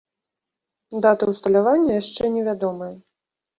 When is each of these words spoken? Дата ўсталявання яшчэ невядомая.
Дата 1.07 1.29
ўсталявання 1.33 2.01
яшчэ 2.01 2.33
невядомая. 2.41 2.93